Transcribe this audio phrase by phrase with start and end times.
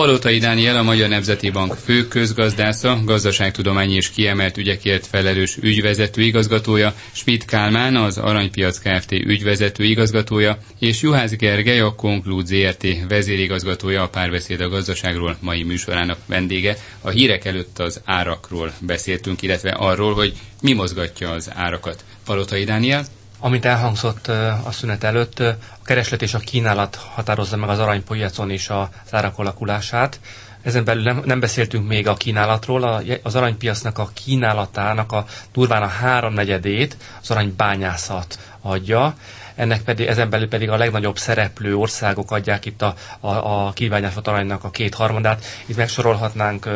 [0.00, 6.94] Palotai Dániel a Magyar Nemzeti Bank fő közgazdásza, gazdaságtudományi és kiemelt ügyekért felelős ügyvezető igazgatója,
[7.12, 9.12] Schmidt Kálmán az Aranypiac Kft.
[9.12, 16.18] ügyvezető igazgatója, és Juhász Gergely a Conclude ZRT vezérigazgatója a párbeszéd a gazdaságról mai műsorának
[16.26, 16.76] vendége.
[17.00, 20.32] A hírek előtt az árakról beszéltünk, illetve arról, hogy
[20.62, 22.04] mi mozgatja az árakat.
[22.24, 23.04] Palotai Dániel?
[23.42, 24.26] Amit elhangzott
[24.64, 29.38] a szünet előtt, a kereslet és a kínálat határozza meg az aranypiacon és az árak
[29.38, 30.20] alakulását.
[30.62, 35.86] Ezen belül nem, nem beszéltünk még a kínálatról, az aranypiacnak a kínálatának a durván a
[35.86, 39.14] háromnegyedét az aranybányászat adja,
[39.54, 43.28] ennek pedig, ezen belül pedig a legnagyobb szereplő országok adják itt a, a,
[43.66, 45.44] a kibányászott aranynak a kétharmadát.
[45.66, 46.68] Itt megsorolhatnánk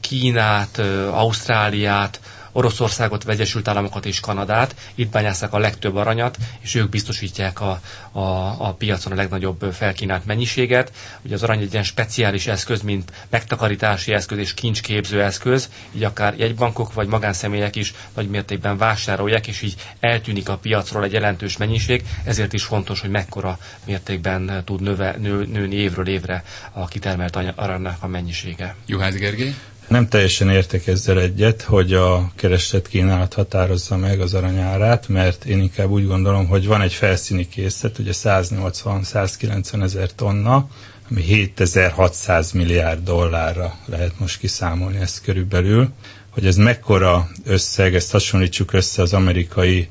[0.00, 0.78] Kínát,
[1.10, 2.20] Ausztráliát,
[2.56, 7.80] Oroszországot, Vegyesült Államokat és Kanadát, itt bányászák a legtöbb aranyat, és ők biztosítják a,
[8.12, 8.20] a,
[8.58, 10.92] a piacon a legnagyobb felkínált mennyiséget.
[11.24, 16.34] Ugye az arany egy ilyen speciális eszköz, mint megtakarítási eszköz és kincsképző eszköz, így akár
[16.38, 22.04] jegybankok vagy magánszemélyek is nagy mértékben vásárolják, és így eltűnik a piacról egy jelentős mennyiség,
[22.24, 28.02] ezért is fontos, hogy mekkora mértékben tud növe, nő, nőni évről évre a kitermelt aranynak
[28.02, 28.74] a mennyisége.
[28.86, 29.54] Juhász Gergely?
[29.88, 35.58] Nem teljesen értek ezzel egyet, hogy a kereslet kínálat határozza meg az aranyárát, mert én
[35.60, 40.68] inkább úgy gondolom, hogy van egy felszíni készlet, ugye 180-190 ezer tonna,
[41.10, 45.88] ami 7600 milliárd dollárra lehet most kiszámolni ezt körülbelül.
[46.30, 49.88] Hogy ez mekkora összeg, ezt hasonlítsuk össze az amerikai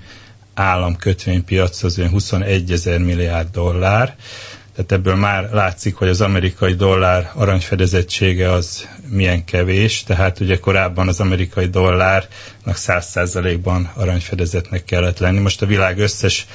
[0.54, 4.16] államkötvénypiachoz, 21 ezer milliárd dollár.
[4.76, 11.08] Tehát ebből már látszik, hogy az amerikai dollár aranyfedezettsége az milyen kevés, tehát ugye korábban
[11.08, 12.28] az amerikai dollárnak
[12.75, 15.39] 100%-ban aranyfedezetnek kellett lenni.
[15.39, 16.45] Most a világ összes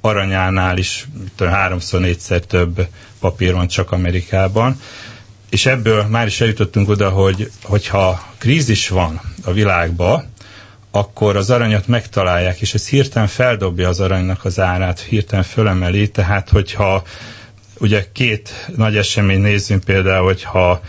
[0.00, 1.06] aranyánál is
[1.38, 2.86] háromszor, négyszer több
[3.20, 4.80] papír van csak Amerikában.
[5.50, 10.32] És ebből már is eljutottunk oda, hogy hogyha krízis van a világban,
[10.90, 16.48] akkor az aranyat megtalálják, és ez hirtelen feldobja az aranynak az árát, hirtelen fölemeli, tehát
[16.48, 17.02] hogyha
[17.78, 20.80] ugye két nagy esemény nézzünk például, hogyha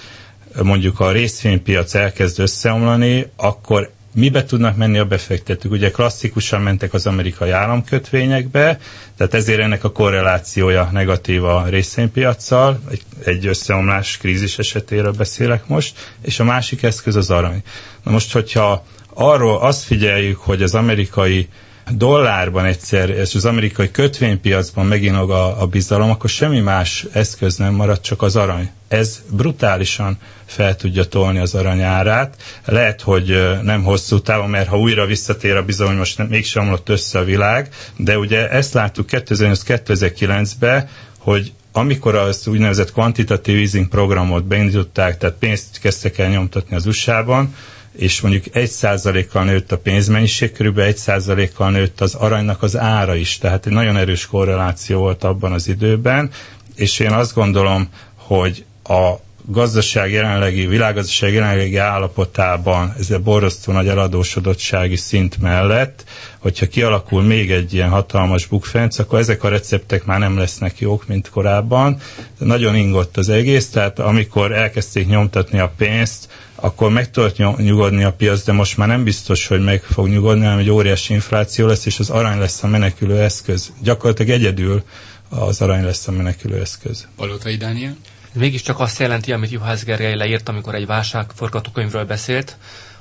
[0.64, 5.72] mondjuk a részvénypiac elkezd összeomlani, akkor mibe tudnak menni a befektetők?
[5.72, 8.80] Ugye klasszikusan mentek az amerikai államkötvényekbe,
[9.18, 16.16] tehát ezért ennek a korrelációja negatív a részvénypiacsal, egy, egy összeomlás krízis esetéről beszélek most,
[16.22, 17.64] és a másik eszköz az arany.
[18.04, 21.48] Na most, hogyha arról azt figyeljük, hogy az amerikai
[21.92, 27.74] dollárban egyszer, és az amerikai kötvénypiacban meginog a, a bizalom, akkor semmi más eszköz nem
[27.74, 28.72] marad, csak az arany.
[28.88, 32.36] Ez brutálisan fel tudja tolni az aranyárát.
[32.66, 36.90] Lehet, hogy nem hosszú távon, mert ha újra visszatér a bizalom, most nem, mégsem omlott
[36.90, 44.46] össze a világ, de ugye ezt láttuk 2008-2009-ben, hogy amikor az úgynevezett quantitative easing programot
[44.46, 47.56] beindították, tehát pénzt kezdtek el nyomtatni az USA-ban,
[47.98, 53.66] és mondjuk 1%-kal nőtt a pénzmennyiség, körülbelül 1%-kal nőtt az aranynak az ára is, tehát
[53.66, 56.30] egy nagyon erős korreláció volt abban az időben,
[56.76, 59.14] és én azt gondolom, hogy a
[59.50, 66.04] gazdaság jelenlegi, világgazdaság jelenlegi állapotában, ez a borzasztó nagy eladósodottsági szint mellett,
[66.38, 71.08] hogyha kialakul még egy ilyen hatalmas bukfenc, akkor ezek a receptek már nem lesznek jók,
[71.08, 71.98] mint korábban.
[72.38, 76.30] Nagyon ingott az egész, tehát amikor elkezdték nyomtatni a pénzt,
[76.60, 80.44] akkor meg tudott nyugodni a piac, de most már nem biztos, hogy meg fog nyugodni,
[80.44, 83.72] hanem egy óriási infláció lesz, és az arany lesz a menekülő eszköz.
[83.82, 84.84] Gyakorlatilag egyedül
[85.30, 87.08] az arany lesz a menekülő eszköz.
[87.16, 87.96] Palotai Dániel?
[88.38, 92.58] mégiscsak azt jelenti, amit Juhász Gergely leírt, amikor egy válságforgatókönyvről beszélt,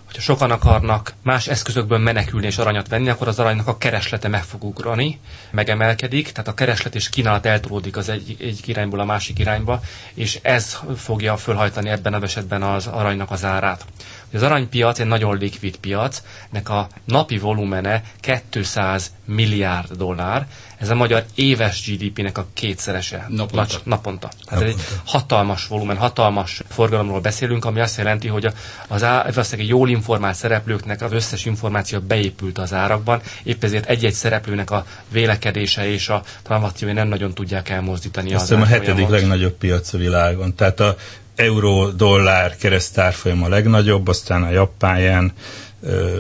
[0.06, 4.42] hogyha sokan akarnak más eszközökből menekülni és aranyat venni, akkor az aranynak a kereslete meg
[4.42, 9.38] fog ugrani, megemelkedik, tehát a kereslet és kínálat eltolódik az egy, egy irányból a másik
[9.38, 9.80] irányba,
[10.14, 13.84] és ez fogja fölhajtani ebben az esetben az aranynak az árát.
[14.36, 18.02] Az aranypiac egy nagyon likvid piac, nek a napi volumene
[18.50, 20.46] 200 milliárd dollár,
[20.78, 23.26] ez a magyar éves GDP-nek a kétszerese.
[23.28, 23.56] Naponta.
[23.56, 24.28] Nagy, naponta.
[24.46, 24.80] Hát naponta.
[24.80, 28.48] egy hatalmas volumen, hatalmas forgalomról beszélünk, ami azt jelenti, hogy
[28.88, 34.70] az valószínűleg jól informált szereplőknek az összes információ beépült az árakban, épp ezért egy-egy szereplőnek
[34.70, 39.92] a vélekedése és a tranzakciói nem nagyon tudják elmozdítani Azt az a hetedik legnagyobb piac
[39.92, 40.54] a világon.
[40.54, 40.96] Tehát a
[41.36, 45.32] euró-dollár keresztárfolyam a legnagyobb, aztán a japán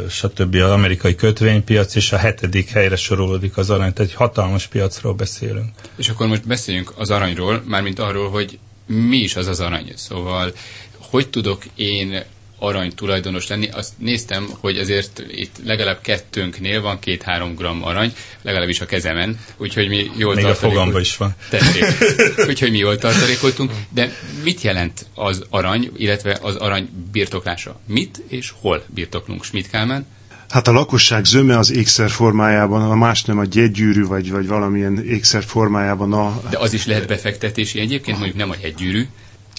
[0.08, 0.54] stb.
[0.54, 5.68] az amerikai kötvénypiac, és a hetedik helyre sorolódik az arany, tehát egy hatalmas piacról beszélünk.
[5.96, 9.92] És akkor most beszéljünk az aranyról, mármint arról, hogy mi is az az arany.
[9.96, 10.52] Szóval,
[10.98, 12.24] hogy tudok én
[12.58, 13.68] arany tulajdonos lenni.
[13.68, 18.12] Azt néztem, hogy azért itt legalább kettőnknél van két-három gram arany,
[18.42, 21.34] legalábbis a kezemen, úgyhogy mi jól Még a fogamba is van.
[21.50, 21.84] Tessék.
[22.48, 23.72] úgyhogy mi jól tartalékoltunk.
[23.90, 24.12] De
[24.44, 27.80] mit jelent az arany, illetve az arany birtoklása?
[27.86, 29.44] Mit és hol birtoklunk?
[29.44, 30.06] Schmidt Kálmán?
[30.48, 35.04] Hát a lakosság zöme az ékszer formájában, a más nem a gyegygyűrű, vagy, vagy valamilyen
[35.04, 36.12] ékszer formájában.
[36.12, 36.40] A...
[36.50, 39.06] De az is lehet befektetési egyébként, mondjuk nem a gyegygyűrű.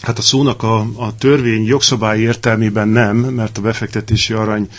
[0.01, 4.69] Hát a szónak a, a törvény jogszabályi értelmében nem, mert a befektetési arany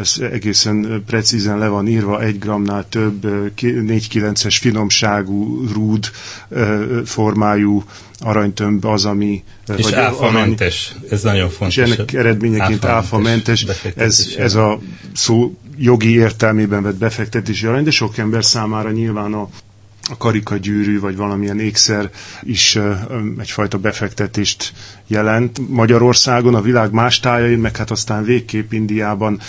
[0.00, 6.10] ez egészen precízen le van írva, egy gramnál több 4-9-es finomságú, rúd
[7.04, 7.84] formájú
[8.18, 9.44] aranytömb az, ami...
[9.76, 11.76] És áfamentes, ez nagyon fontos.
[11.76, 13.66] És ennek eredményeként áfamentes,
[13.96, 14.78] ez, ez a
[15.14, 19.48] szó jogi értelmében vett befektetési arany, de sok ember számára nyilván a
[20.08, 22.10] a karikagyűrű vagy valamilyen ékszer
[22.42, 22.78] is
[23.38, 24.72] egyfajta befektetést
[25.06, 25.60] jelent.
[25.68, 29.40] Magyarországon, a világ más tájain, meg hát aztán végképp Indiában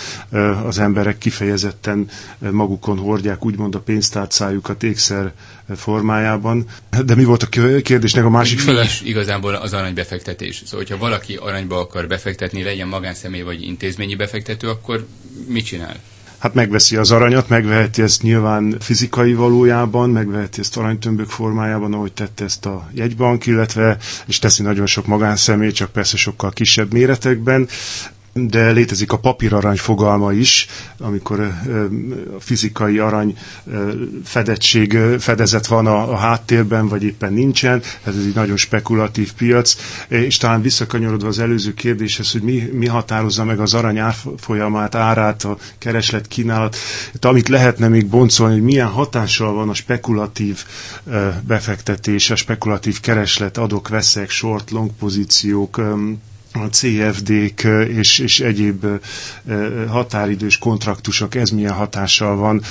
[0.66, 2.10] az emberek kifejezetten
[2.52, 5.34] magukon hordják úgymond a pénztárcájukat ékszer
[5.76, 6.66] formájában.
[7.06, 7.48] De mi volt a
[7.82, 8.84] kérdésnek a másik fele?
[8.84, 10.62] is igazából az aranybefektetés.
[10.66, 15.06] Szóval, hogyha valaki aranyba akar befektetni, legyen magánszemély vagy intézményi befektető, akkor
[15.48, 15.96] mit csinál?
[16.40, 22.44] Hát megveszi az aranyat, megveheti ezt nyilván fizikai valójában, megveheti ezt aranytömbök formájában, ahogy tette
[22.44, 27.68] ezt a jegybank, illetve, és teszi nagyon sok magánszemély, csak persze sokkal kisebb méretekben
[28.34, 30.68] de létezik a papírarany fogalma is,
[31.00, 33.38] amikor a fizikai arany
[34.24, 39.76] fedettség, fedezet van a, a háttérben, vagy éppen nincsen, ez egy nagyon spekulatív piac,
[40.08, 45.44] és talán visszakanyarodva az előző kérdéshez, hogy mi, mi határozza meg az arany árfolyamát, árát,
[45.44, 46.76] a kereslet kínálat,
[47.22, 50.64] amit lehetne még boncolni, hogy milyen hatással van a spekulatív
[51.48, 55.82] befektetés, a spekulatív kereslet, adok, veszek, short, long pozíciók,
[56.54, 57.64] a CFD-k
[57.98, 58.86] és, és egyéb
[59.88, 62.62] határidős kontraktusok, ez milyen hatással van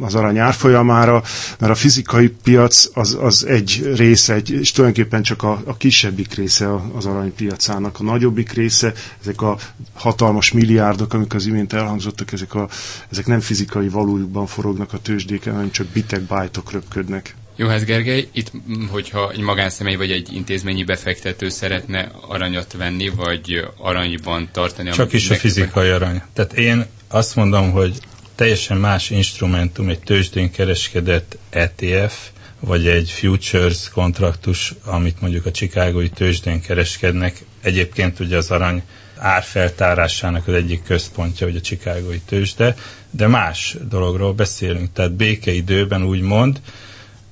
[0.00, 1.22] az arany árfolyamára,
[1.58, 6.34] mert a fizikai piac az, az egy része, egy, és tulajdonképpen csak a, a kisebbik
[6.34, 8.00] része az aranypiacának.
[8.00, 9.56] A nagyobbik része, ezek a
[9.94, 12.68] hatalmas milliárdok, amik az imént elhangzottak, ezek, a,
[13.10, 17.34] ezek nem fizikai valójukban forognak a tőzsdéken, hanem csak bitek, bájtok röpködnek.
[17.58, 18.52] Jóhász Gergely, itt,
[18.90, 24.90] hogyha egy magánszemély vagy egy intézményi befektető szeretne aranyat venni, vagy aranyban tartani...
[24.90, 26.22] Csak is a fizikai arany.
[26.32, 27.98] Tehát én azt mondom, hogy
[28.34, 32.28] teljesen más instrumentum egy tőzsdén kereskedett ETF,
[32.60, 37.44] vagy egy futures kontraktus, amit mondjuk a Chicagói tőzsdén kereskednek.
[37.62, 38.82] Egyébként ugye az arany
[39.16, 42.76] árfeltárásának az egyik központja, hogy a Chicagói tőzsde,
[43.10, 44.92] de más dologról beszélünk.
[44.92, 46.60] Tehát békeidőben úgy mond,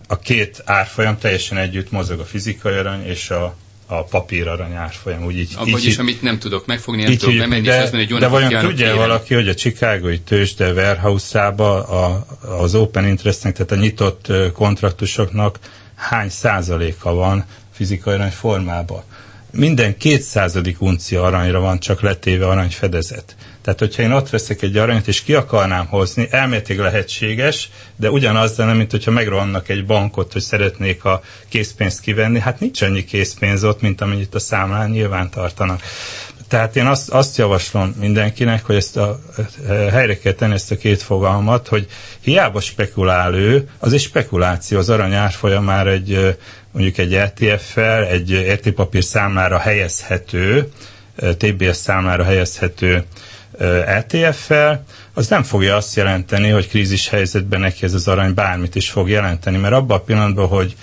[0.07, 3.57] a két árfolyam teljesen együtt mozog a fizikai arany és a,
[3.87, 5.25] a papírarany árfolyam.
[5.25, 7.93] Úgy így, így, vagyis, amit nem tudok megfogni, nem így, tudok bemenni, de, és azt
[7.93, 8.97] mondani, hogy De vajon tudja kérem.
[8.97, 12.27] valaki, hogy a Chicagói tőzsde warehouse-ába a,
[12.63, 15.59] az open interestnek, tehát a nyitott kontraktusoknak
[15.95, 19.03] hány százaléka van fizikai arany formában?
[19.51, 23.37] Minden kétszázadik uncia aranyra van csak letéve aranyfedezet.
[23.65, 28.57] Tehát, hogyha én ott veszek egy aranyat, és ki akarnám hozni, elméletileg lehetséges, de ugyanaz
[28.57, 33.65] lenne, mint hogyha megrohannak egy bankot, hogy szeretnék a készpénzt kivenni, hát nincs annyi készpénz
[33.65, 35.81] ott, mint amennyit a számlán nyilván tartanak.
[36.49, 39.21] Tehát én azt, azt javaslom mindenkinek, hogy ezt a,
[39.91, 41.87] helyre kell tenni ezt a két fogalmat, hogy
[42.21, 46.37] hiába spekulál ő, az egy spekuláció, az arany árfolyamára egy
[46.71, 50.69] mondjuk egy ETF-fel, egy értékpapír számlára helyezhető,
[51.37, 53.05] TBS számlára helyezhető
[53.87, 54.85] ETF-fel,
[55.15, 59.09] az nem fogja azt jelenteni, hogy krízis helyzetben neki ez az arany bármit is fog
[59.09, 60.77] jelenteni, mert abban a pillanatban, hogy,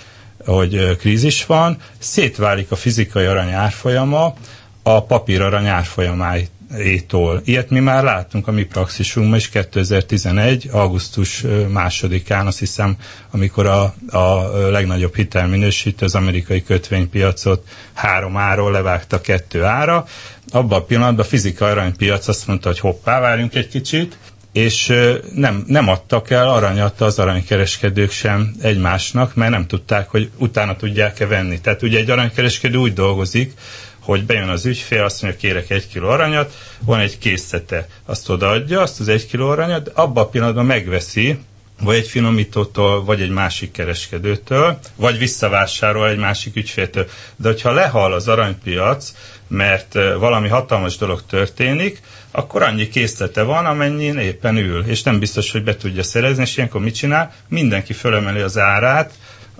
[0.44, 4.34] hogy krízis van, szétválik a fizikai arany árfolyama
[4.82, 7.40] a papír arany árfolyamáit étól.
[7.44, 10.68] Ilyet mi már láttunk a mi praxisunkban is 2011.
[10.72, 12.96] augusztus másodikán, azt hiszem,
[13.30, 20.06] amikor a, a legnagyobb hitelminősítő az amerikai kötvénypiacot három áról levágta kettő ára.
[20.50, 24.16] Abban a pillanatban a fizikai aranypiac azt mondta, hogy hoppá, várjunk egy kicsit,
[24.52, 24.92] és
[25.34, 31.26] nem, nem adtak el aranyat az aranykereskedők sem egymásnak, mert nem tudták, hogy utána tudják-e
[31.26, 31.60] venni.
[31.60, 33.52] Tehát ugye egy aranykereskedő úgy dolgozik,
[34.02, 38.80] hogy bejön az ügyfél, azt mondja, kérek egy kiló aranyat, van egy készete, azt odaadja,
[38.80, 41.38] azt az egy kiló aranyat, abban a pillanatban megveszi,
[41.80, 47.08] vagy egy finomítótól, vagy egy másik kereskedőtől, vagy visszavásárol egy másik ügyféltől.
[47.36, 49.12] De hogyha lehal az aranypiac,
[49.48, 55.52] mert valami hatalmas dolog történik, akkor annyi készlete van, amennyi éppen ül, és nem biztos,
[55.52, 57.34] hogy be tudja szerezni, és ilyenkor mit csinál?
[57.48, 59.12] Mindenki fölemeli az árát,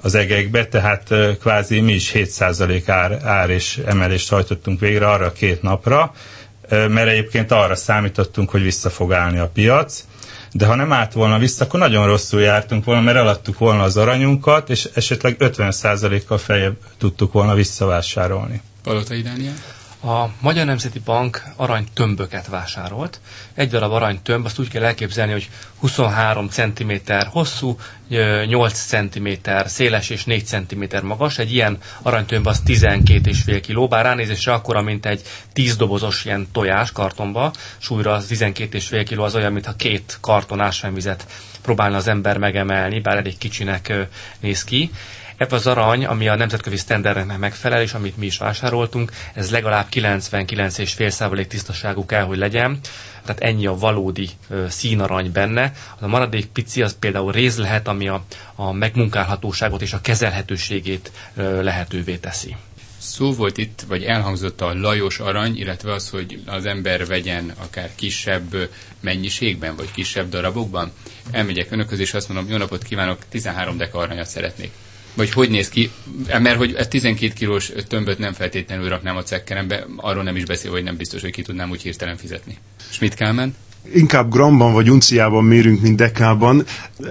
[0.03, 5.33] az egekbe, tehát kvázi mi is 7% ár, ár és emelést hajtottunk végre arra a
[5.33, 6.15] két napra,
[6.69, 10.05] mert egyébként arra számítottunk, hogy vissza fog állni a piac,
[10.53, 13.97] de ha nem állt volna vissza, akkor nagyon rosszul jártunk volna, mert eladtuk volna az
[13.97, 18.61] aranyunkat, és esetleg 50%-kal feljebb tudtuk volna visszavásárolni.
[18.83, 19.55] Palotai Dániel?
[20.05, 23.21] A Magyar Nemzeti Bank aranytömböket vásárolt.
[23.55, 26.93] Egy darab aranytömb, azt úgy kell elképzelni, hogy 23 cm
[27.31, 27.79] hosszú,
[28.47, 29.29] 8 cm
[29.65, 31.39] széles és 4 cm magas.
[31.39, 36.93] Egy ilyen aranytömb az 12,5 kg, bár ránézésre akkora, mint egy 10 dobozos ilyen tojás
[36.93, 37.53] kartonba.
[37.79, 41.27] Súlyra az 12,5 kg az olyan, mintha két karton ásványvizet
[41.63, 43.93] próbálna az ember megemelni, bár elég kicsinek
[44.41, 44.91] néz ki.
[45.43, 49.87] Ebben az arany, ami a nemzetközi sztenderdeknek megfelel, és amit mi is vásároltunk, ez legalább
[49.93, 52.79] 99,5% tisztaságú kell, hogy legyen.
[53.25, 54.29] Tehát ennyi a valódi
[54.69, 55.73] színarany benne.
[56.01, 61.13] A maradék pici az például réz lehet, ami a, a megmunkálhatóságot és a kezelhetőségét
[61.61, 62.57] lehetővé teszi.
[62.99, 67.91] Szó volt itt, vagy elhangzott a lajos arany, illetve az, hogy az ember vegyen akár
[67.95, 68.69] kisebb
[69.01, 70.93] mennyiségben, vagy kisebb darabokban.
[71.31, 74.71] Elmegyek önökhöz, és azt mondom, jó napot kívánok, 13 deka aranyat szeretnék
[75.15, 75.91] vagy hogy néz ki,
[76.39, 80.71] mert hogy a 12 kilós tömböt nem feltétlenül raknám a cekkerembe, arról nem is beszél,
[80.71, 82.57] hogy nem biztos, hogy ki tudnám úgy hirtelen fizetni.
[82.91, 83.55] Schmidt Kálmán?
[83.95, 86.65] inkább gramban vagy unciában mérünk, mint dekában.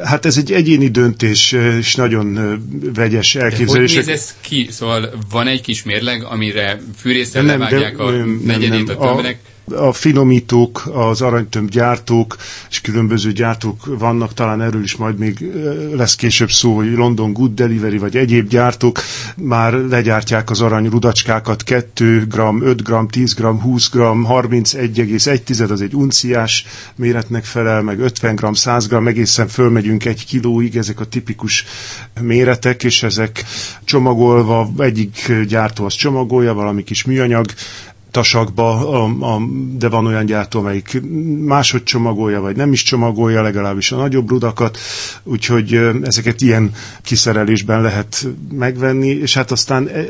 [0.03, 2.59] Hát ez egy egyéni döntés, és nagyon
[2.93, 3.95] vegyes elképzelés.
[3.95, 4.67] Hogy néz ez ki?
[4.69, 8.11] Szóval van egy kis mérleg, amire fűrészre levágják a
[8.45, 9.37] negyedét a tömbnek?
[9.37, 9.60] a
[9.91, 12.37] finomítók, az aranytömb gyártók,
[12.69, 15.51] és különböző gyártók vannak, talán erről is majd még
[15.95, 18.99] lesz később szó, hogy London Good Delivery, vagy egyéb gyártók
[19.35, 25.81] már legyártják az arany rudacskákat 2 g, 5 g, 10 g, 20 g, 31,1 az
[25.81, 31.05] egy unciás méretnek felel, meg 50 g, 100 g, egészen fölmegyünk egy kilóig, ezek a
[31.05, 31.65] tipikus
[32.21, 33.43] méretek, és ezek
[33.83, 37.45] csomagolva, egyik gyártó az csomagolja, valami kis műanyag,
[38.11, 39.41] tasakba, a, a,
[39.77, 41.01] de van olyan gyártó, amelyik
[41.45, 44.77] máshogy csomagolja, vagy nem is csomagolja, legalábbis a nagyobb rudakat,
[45.23, 50.05] úgyhogy ezeket ilyen kiszerelésben lehet megvenni, és hát aztán e, e,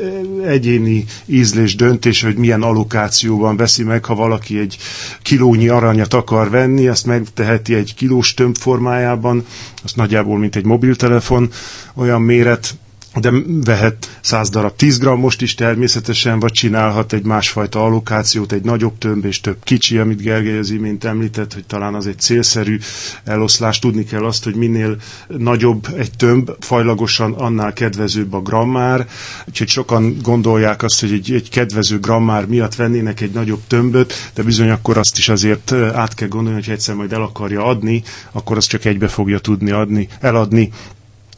[0.48, 4.76] egyéni ízlés döntés, hogy milyen allokációban veszi meg, ha valaki egy
[5.22, 9.44] kilónyi aranyat akar venni, azt megteheti egy kilós tömb formájában,
[9.84, 11.50] az nagyjából mint egy mobiltelefon,
[11.94, 12.74] olyan méret,
[13.20, 13.32] de
[13.64, 19.24] vehet 100 darab 10 most is természetesen, vagy csinálhat egy másfajta allokációt, egy nagyobb tömb
[19.24, 22.78] és több kicsi, amit Gergely az imént említett, hogy talán az egy célszerű
[23.24, 23.78] eloszlás.
[23.78, 24.96] Tudni kell azt, hogy minél
[25.28, 29.06] nagyobb egy tömb, fajlagosan annál kedvezőbb a grammár,
[29.48, 34.42] úgyhogy sokan gondolják azt, hogy egy, egy kedvező grammár miatt vennének egy nagyobb tömböt, de
[34.42, 38.02] bizony akkor azt is azért át kell gondolni, hogy egyszer majd el akarja adni,
[38.32, 40.70] akkor azt csak egybe fogja tudni adni, eladni,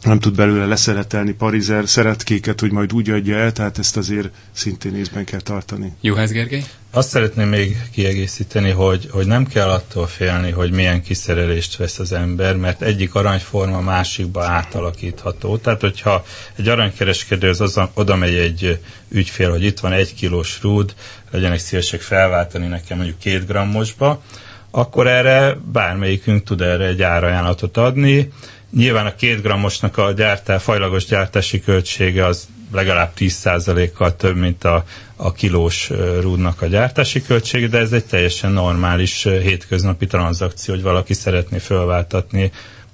[0.05, 4.97] nem tud belőle leszeretelni parizer szeretkéket, hogy majd úgy adja el, tehát ezt azért szintén
[4.97, 5.93] észben kell tartani.
[6.01, 6.65] Juhász Gergely?
[6.91, 12.13] Azt szeretném még kiegészíteni, hogy, hogy nem kell attól félni, hogy milyen kiszerelést vesz az
[12.13, 15.57] ember, mert egyik aranyforma másikba átalakítható.
[15.57, 16.25] Tehát, hogyha
[16.57, 20.95] egy aranykereskedő az oda megy egy ügyfél, hogy itt van egy kilós rúd,
[21.31, 24.23] legyenek szívesek felváltani nekem mondjuk két grammosba,
[24.71, 28.33] akkor erre bármelyikünk tud erre egy árajánlatot adni,
[28.75, 34.85] Nyilván a két grammosnak a gyártás, fajlagos gyártási költsége az legalább 10%-kal több, mint a,
[35.17, 35.91] a kilós
[36.21, 42.51] rúdnak a gyártási költsége, de ez egy teljesen normális hétköznapi tranzakció, hogy valaki szeretné fölváltatni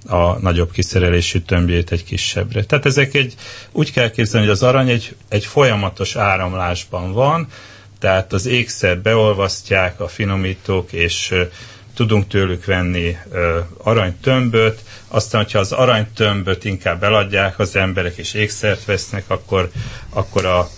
[0.07, 2.65] a nagyobb kiszerelésű tömbjét egy kisebbre.
[2.65, 3.35] Tehát ezek egy,
[3.73, 7.47] úgy kell képzelni, hogy az arany egy, egy folyamatos áramlásban van,
[7.99, 11.35] tehát az ékszer beolvasztják a finomítók, és
[12.01, 18.85] tudunk tőlük venni ö, aranytömböt, aztán, hogyha az aranytömböt inkább eladják az emberek és ékszert
[18.85, 19.71] vesznek, akkor,
[20.11, 20.69] akkor a,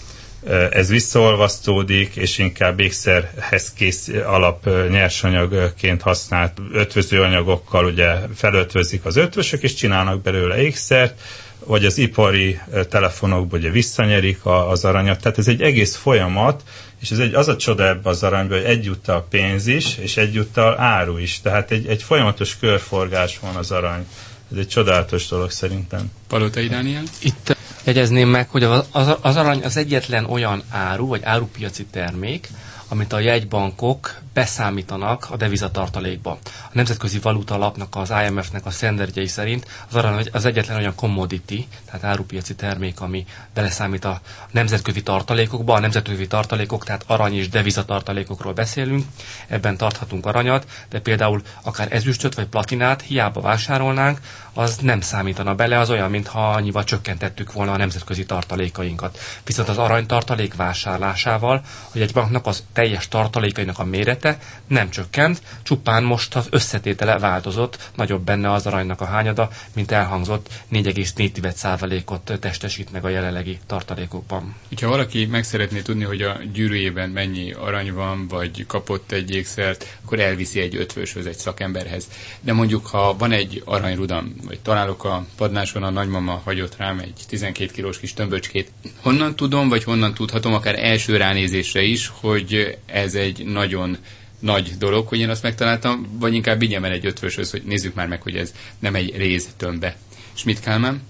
[0.70, 9.74] ez visszaolvasztódik, és inkább ékszerhez kész alap nyersanyagként használt ötvözőanyagokkal ugye felötvözik az ötvösök, és
[9.74, 11.20] csinálnak belőle ékszert,
[11.66, 15.20] vagy az ipari telefonokból ugye visszanyerik az aranyat.
[15.20, 16.62] Tehát ez egy egész folyamat,
[17.02, 20.80] és ez egy, az a csoda ebbe az aranyban, hogy egyúttal pénz is, és egyúttal
[20.80, 21.40] áru is.
[21.40, 24.06] Tehát egy, egy folyamatos körforgás van az arany.
[24.52, 26.10] Ez egy csodálatos dolog szerintem.
[26.28, 27.02] Palotai Dániel?
[27.22, 28.84] Itt jegyezném meg, hogy az,
[29.20, 32.48] az arany az egyetlen olyan áru, vagy árupiaci termék,
[32.92, 36.30] amit a jegybankok beszámítanak a devizatartalékba.
[36.44, 41.66] A Nemzetközi Valuta Alapnak, az IMF-nek a szenderdjei szerint az arany az egyetlen olyan commodity,
[41.84, 44.20] tehát árupiaci termék, ami beleszámít a
[44.50, 45.74] nemzetközi tartalékokba.
[45.74, 49.04] A nemzetközi tartalékok, tehát arany és devizatartalékokról beszélünk,
[49.46, 54.18] ebben tarthatunk aranyat, de például akár ezüstöt vagy platinát hiába vásárolnánk,
[54.54, 59.18] az nem számítana bele, az olyan, mintha annyival csökkentettük volna a nemzetközi tartalékainkat.
[59.44, 65.42] Viszont az arany tartalék vásárlásával, hogy egy banknak az teljes tartalékainak a mérete nem csökkent,
[65.62, 72.92] csupán most az összetétele változott, nagyobb benne az aranynak a hányada, mint elhangzott 4,4%-ot testesít
[72.92, 74.54] meg a jelenlegi tartalékokban.
[74.80, 79.98] Ha valaki meg szeretné tudni, hogy a gyűrűjében mennyi arany van, vagy kapott egy ékszert,
[80.04, 82.08] akkor elviszi egy ötvöshöz, egy szakemberhez.
[82.40, 87.20] De mondjuk, ha van egy aranyrudam, vagy találok a padláson, a nagymama hagyott rám egy
[87.28, 88.70] 12 kilós kis tömböcskét,
[89.00, 93.96] honnan tudom, vagy honnan tudhatom, akár első ránézésre is, hogy ez egy nagyon
[94.38, 98.08] nagy dolog, hogy én azt megtaláltam, vagy inkább vigyem el egy ötvöshöz, hogy nézzük már
[98.08, 99.96] meg, hogy ez nem egy réz tömbbe.
[100.34, 101.02] És Kálmán?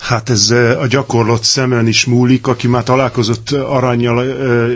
[0.00, 4.24] Hát ez a gyakorlott szemen is múlik, aki már találkozott aranyjal,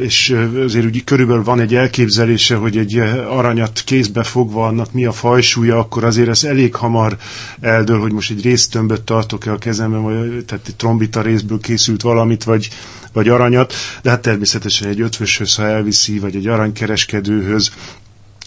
[0.02, 2.98] és azért úgy körülbelül van egy elképzelése, hogy egy
[3.28, 7.16] aranyat kézbe fogva annak mi a fajsúlya, akkor azért ez elég hamar
[7.60, 12.44] eldől, hogy most egy résztömböt tartok-e a kezemben, vagy tehát egy trombita részből készült valamit,
[12.44, 12.68] vagy,
[13.14, 17.70] vagy aranyat, de hát természetesen egy ötvöshöz, ha elviszi, vagy egy aranykereskedőhöz,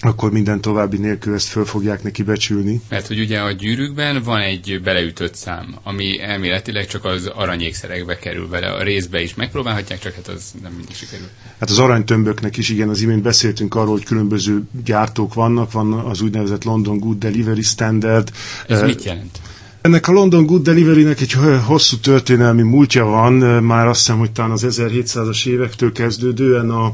[0.01, 2.81] akkor minden további nélkül ezt föl fogják neki becsülni.
[2.89, 8.47] Mert hogy ugye a gyűrűkben van egy beleütött szám, ami elméletileg csak az aranyékszerekbe kerül
[8.47, 11.27] bele, a részbe is megpróbálhatják, csak hát az nem mindig sikerül.
[11.59, 16.21] Hát az aranytömböknek is, igen, az imént beszéltünk arról, hogy különböző gyártók vannak, van az
[16.21, 18.31] úgynevezett London Good Delivery Standard.
[18.67, 19.39] Ez uh, mit jelent?
[19.87, 24.51] Ennek a London Good Delivery-nek egy hosszú történelmi múltja van, már azt hiszem, hogy talán
[24.51, 26.85] az 1700-as évektől kezdődően a,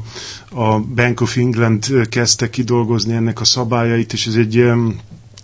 [0.50, 4.64] a Bank of England kezdte kidolgozni ennek a szabályait, és ez egy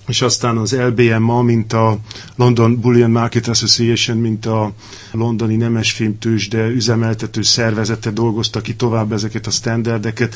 [0.07, 1.99] és aztán az LBMA, mint a
[2.37, 4.73] London Bullion Market Association, mint a
[5.13, 10.35] londoni nemesfilmtős, de üzemeltető szervezete dolgozta ki tovább ezeket a standardeket.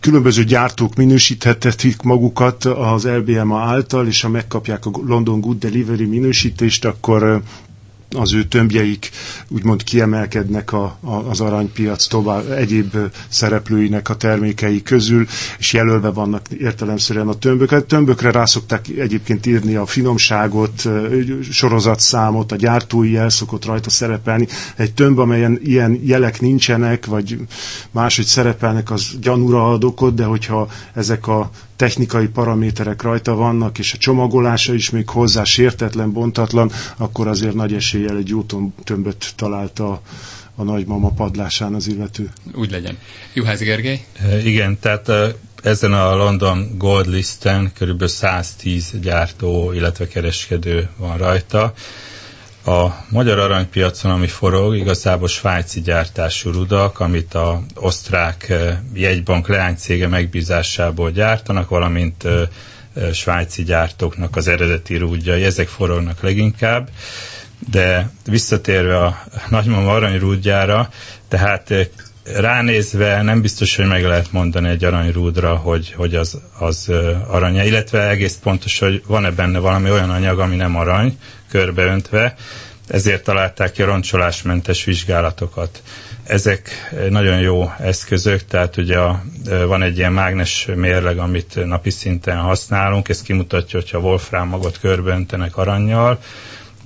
[0.00, 6.84] Különböző gyártók minősíthetik magukat az LBMA által, és ha megkapják a London Good Delivery minősítést,
[6.84, 7.42] akkor
[8.16, 9.10] az ő tömbjeik
[9.48, 12.96] úgymond kiemelkednek a, a, az aranypiac tovább egyéb
[13.28, 15.26] szereplőinek a termékei közül,
[15.58, 17.72] és jelölve vannak értelemszerűen a tömbök.
[17.72, 20.88] A tömbökre rá szokták egyébként írni a finomságot,
[21.50, 24.46] sorozatszámot, a gyártói jel szokott rajta szerepelni.
[24.76, 27.38] Egy tömb, amelyen ilyen jelek nincsenek, vagy
[27.90, 33.92] máshogy szerepelnek, az gyanúra ad okot, de hogyha ezek a technikai paraméterek rajta vannak, és
[33.92, 38.44] a csomagolása is még hozzá sértetlen, bontatlan, akkor azért nagy eséllyel egy jó
[38.84, 40.00] tömböt találta
[40.54, 42.30] a nagymama padlásán az illető.
[42.54, 42.98] Úgy legyen.
[43.32, 44.04] Juhász Gergely?
[44.22, 48.06] E, igen, tehát e, ezen a London Gold Listen kb.
[48.06, 51.72] 110 gyártó, illetve kereskedő van rajta
[52.64, 60.08] a magyar aranypiacon, ami forog, igazából svájci gyártású rudak, amit a osztrák eh, jegybank leánycége
[60.08, 62.48] megbízásából gyártanak, valamint eh,
[62.94, 66.88] eh, svájci gyártóknak az eredeti rúdjai, ezek forognak leginkább.
[67.70, 70.88] De visszatérve a nagymama aranyrúdjára,
[71.28, 71.74] tehát
[72.34, 76.90] ránézve nem biztos, hogy meg lehet mondani egy aranyrúdra, hogy, hogy az, az
[77.28, 82.34] aranya, illetve egész pontos, hogy van-e benne valami olyan anyag, ami nem arany, körbeöntve,
[82.88, 85.82] ezért találták ki a roncsolásmentes vizsgálatokat.
[86.24, 89.22] Ezek nagyon jó eszközök, tehát ugye a,
[89.66, 95.56] van egy ilyen mágnes mérleg, amit napi szinten használunk, ez kimutatja, hogyha Wolfram magot körbeöntenek
[95.56, 96.18] aranyjal,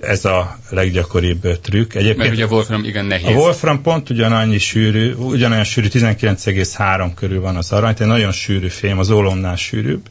[0.07, 1.95] ez a leggyakoribb trükk.
[1.95, 3.27] Egyébként Mert ugye a Wolfram igen nehéz.
[3.27, 8.69] A Wolfram pont ugyanannyi sűrű, ugyanolyan sűrű, 19,3 körül van az arany, tehát nagyon sűrű
[8.69, 10.09] fém, az ólomnál sűrűbb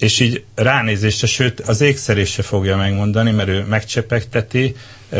[0.00, 4.76] és így ránézésre, sőt az ékszer se fogja megmondani, mert ő megcsepegteti,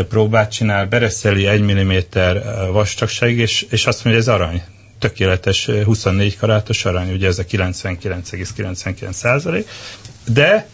[0.09, 4.63] próbát csinál, bereszeli egy milliméter vastagság, és, és azt mondja, ez arany.
[4.99, 9.67] Tökéletes 24 karátos arany, ugye ez a 99,99 százalék,
[10.27, 10.67] de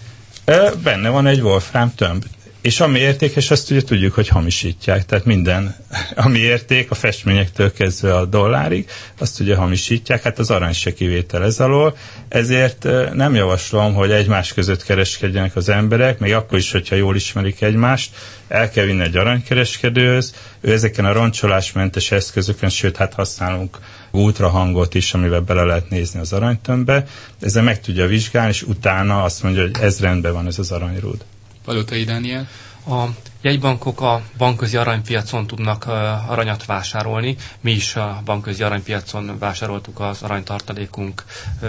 [0.84, 2.26] benne van egy wolfram tömb.
[2.62, 5.06] És ami értékes, azt ugye tudjuk, hogy hamisítják.
[5.06, 5.76] Tehát minden,
[6.16, 10.22] ami érték, a festményektől kezdve a dollárig, azt ugye hamisítják.
[10.24, 11.98] Hát az arany se kivétel ez alól.
[12.30, 17.62] Ezért nem javaslom, hogy egymás között kereskedjenek az emberek, még akkor is, hogyha jól ismerik
[17.62, 18.16] egymást.
[18.48, 20.34] El kell vinni egy aranykereskedőhöz.
[20.62, 23.78] Ő ezeken a roncsolásmentes eszközökön, sőt, hát használunk
[24.12, 27.06] ultrahangot is, amivel bele lehet nézni az aranytömbbe.
[27.42, 31.24] Ezzel meg tudja vizsgálni, és utána azt mondja, hogy ez rendben van, ez az aranyrúd.
[31.68, 32.48] Palotai Dániel?
[32.88, 33.12] A
[33.48, 35.86] jegybankok a bankközi aranypiacon tudnak
[36.28, 37.36] aranyat vásárolni.
[37.62, 41.24] Mi is a bankközi aranypiacon vásároltuk az aranytartalékunk,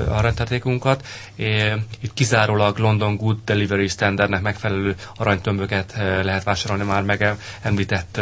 [0.08, 1.06] aranytartalékunkat.
[2.00, 8.20] Itt kizárólag London Good Delivery Standardnek megfelelő aranytömböket lehet vásárolni már meg említett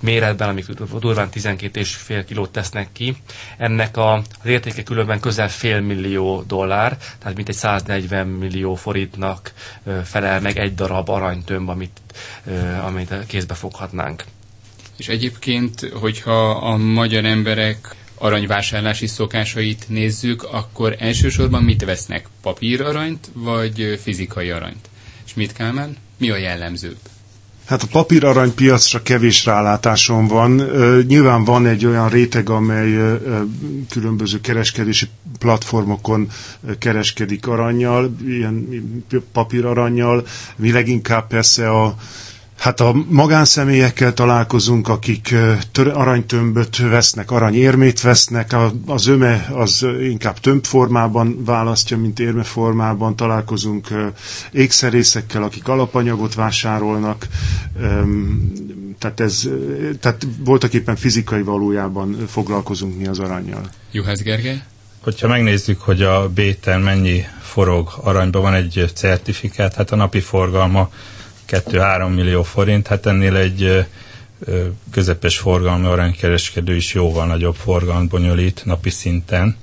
[0.00, 0.66] méretben, amik
[1.00, 3.16] durván 12,5 kilót tesznek ki.
[3.56, 9.52] Ennek az értéke különben közel fél millió dollár, tehát mintegy 140 millió forintnak
[10.04, 12.00] felel meg egy darab aranytömb, amit,
[12.84, 14.24] amit kézbe foghatnánk.
[14.96, 22.28] És egyébként, hogyha a magyar emberek aranyvásárlási szokásait nézzük, akkor elsősorban mit vesznek?
[22.42, 24.88] Papíraranyt, vagy fizikai aranyt?
[25.26, 25.96] És mit Kálmán?
[26.16, 26.98] Mi a jellemzőbb?
[27.72, 30.50] Hát a papíraranypiacra kevés rálátásom van.
[31.06, 33.18] Nyilván van egy olyan réteg, amely
[33.90, 35.08] különböző kereskedési
[35.38, 36.28] platformokon
[36.78, 38.84] kereskedik aranyjal, ilyen
[39.32, 40.26] papíraranyjal.
[40.56, 41.94] Mi leginkább persze a
[42.62, 45.34] Hát a magánszemélyekkel találkozunk, akik
[45.92, 48.54] aranytömböt vesznek, aranyérmét vesznek,
[48.86, 53.16] az öme az inkább tömbformában választja, mint érmeformában.
[53.16, 53.88] Találkozunk
[54.52, 57.26] ékszerészekkel, akik alapanyagot vásárolnak.
[58.98, 59.48] Tehát, ez,
[60.00, 63.68] tehát voltak éppen fizikai valójában foglalkozunk mi az aranyjal.
[63.92, 64.62] Juhász Gergely?
[65.00, 70.90] Hogyha megnézzük, hogy a béten mennyi forog aranyban, van egy certifikát, hát a napi forgalma
[71.52, 73.86] 2-3 millió forint, hát ennél egy
[74.90, 79.56] közepes forgalmi aranykereskedő is jóval nagyobb forgalmat bonyolít napi szinten.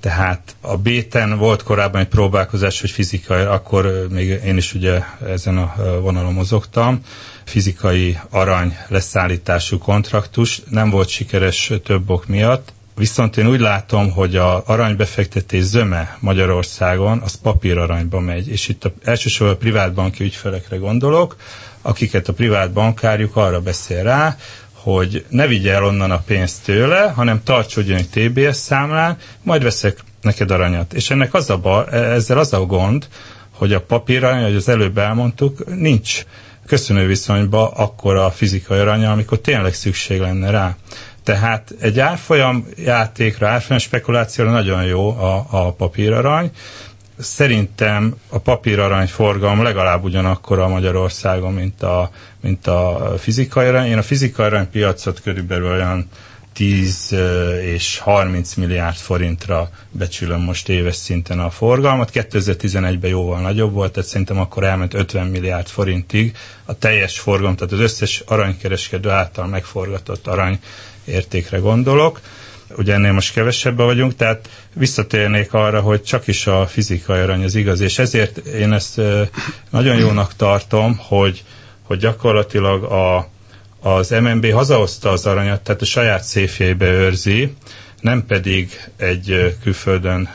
[0.00, 5.58] Tehát a Béten volt korábban egy próbálkozás, hogy fizikai, akkor még én is ugye ezen
[5.58, 7.00] a vonalon mozogtam,
[7.44, 14.36] fizikai arany leszállítású kontraktus, nem volt sikeres több ok miatt, Viszont én úgy látom, hogy
[14.36, 21.36] a aranybefektetés zöme Magyarországon az papíraranyba megy, és itt a, elsősorban a privátbanki ügyfelekre gondolok,
[21.82, 24.36] akiket a privát bankárjuk arra beszél rá,
[24.72, 29.98] hogy ne vigye el onnan a pénzt tőle, hanem tartsodjon egy TBS számlán, majd veszek
[30.20, 30.92] neked aranyat.
[30.92, 33.08] És ennek az a ba, ezzel az a gond,
[33.50, 36.24] hogy a papírarany, ahogy az előbb elmondtuk, nincs
[36.66, 40.76] köszönő viszonyba akkor a fizikai aranya, amikor tényleg szükség lenne rá.
[41.24, 46.50] Tehát egy árfolyam játékra, árfolyam spekulációra nagyon jó a, a papírarany.
[47.18, 53.86] Szerintem a papírarany forgalom legalább ugyanakkor a Magyarországon, mint a, mint a fizikai arany.
[53.86, 56.08] Én a fizikai arany piacot körülbelül olyan
[56.52, 57.14] 10
[57.62, 62.10] és 30 milliárd forintra becsülöm most éves szinten a forgalmat.
[62.12, 67.72] 2011-ben jóval nagyobb volt, tehát szerintem akkor elment 50 milliárd forintig a teljes forgalom, tehát
[67.72, 70.58] az összes aranykereskedő által megforgatott arany
[71.04, 72.20] értékre gondolok.
[72.76, 77.54] Ugye ennél most kevesebben vagyunk, tehát visszatérnék arra, hogy csak is a fizikai arany az
[77.54, 79.00] igaz, és ezért én ezt
[79.70, 81.42] nagyon jónak tartom, hogy,
[81.82, 83.28] hogy gyakorlatilag a,
[83.80, 87.54] az MNB hazahozta az aranyat, tehát a saját széfjeibe őrzi,
[88.00, 90.28] nem pedig egy külföldön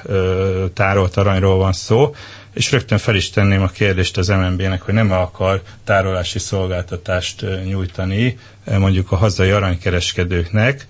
[0.74, 2.16] tárolt aranyról van szó,
[2.54, 8.38] és rögtön fel is tenném a kérdést az MNB-nek, hogy nem akar tárolási szolgáltatást nyújtani
[8.66, 10.86] mondjuk a hazai aranykereskedőknek,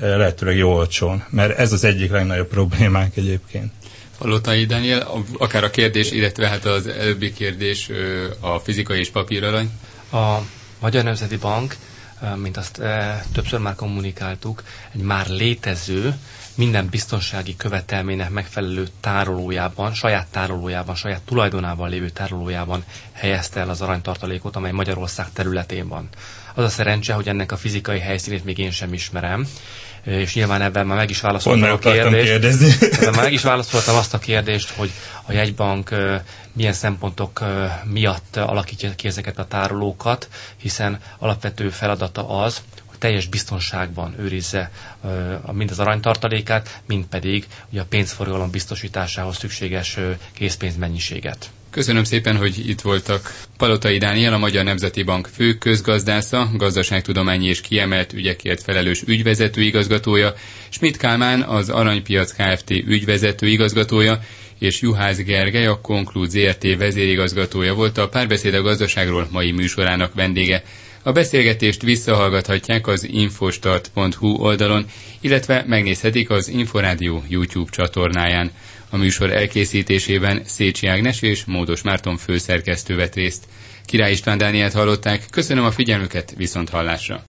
[0.00, 3.72] lehetőleg jó olcsón, mert ez az egyik legnagyobb problémánk egyébként.
[4.18, 7.90] Palotai Daniel, akár a kérdés, illetve hát az előbbi kérdés
[8.40, 9.70] a fizikai és papírarany.
[10.12, 10.36] A
[10.80, 11.76] Magyar Nemzeti Bank,
[12.36, 12.80] mint azt
[13.32, 14.62] többször már kommunikáltuk,
[14.94, 16.14] egy már létező
[16.54, 24.56] minden biztonsági követelménynek megfelelő tárolójában, saját tárolójában, saját tulajdonában lévő tárolójában helyezte el az aranytartalékot,
[24.56, 26.08] amely Magyarország területén van.
[26.58, 29.46] Az a szerencse, hogy ennek a fizikai helyszínét még én sem ismerem,
[30.04, 33.00] és nyilván ebben már meg is válaszoltam a kérdést.
[33.14, 34.90] már meg is válaszoltam azt a kérdést, hogy
[35.26, 35.94] a jegybank
[36.52, 37.44] milyen szempontok
[37.84, 42.62] miatt alakítja ki ezeket a tárolókat, hiszen alapvető feladata az,
[42.98, 44.70] teljes biztonságban őrizze
[45.52, 49.98] mind az aranytartalékát, mind pedig ugye a pénzforgalom biztosításához szükséges
[50.32, 51.50] készpénzmennyiséget.
[51.70, 53.32] Köszönöm szépen, hogy itt voltak.
[53.56, 60.34] Palotai Dániel, a Magyar Nemzeti Bank fő közgazdásza, gazdaságtudományi és kiemelt ügyekért felelős ügyvezető igazgatója,
[60.68, 62.70] Schmidt Kálmán, az Aranypiac Kft.
[62.70, 64.20] ügyvezető igazgatója,
[64.58, 70.62] és Juhász Gergely, a Konklúd ZRT vezérigazgatója volt a Párbeszéd a gazdaságról mai műsorának vendége.
[71.02, 74.86] A beszélgetést visszahallgathatják az infostart.hu oldalon,
[75.20, 78.50] illetve megnézhetik az Inforádió YouTube csatornáján.
[78.90, 83.44] A műsor elkészítésében Szécsi Ágnes és Módos Márton főszerkesztő vett részt.
[83.84, 87.26] Király István Dánielt hallották, köszönöm a figyelmüket, viszont hallásra!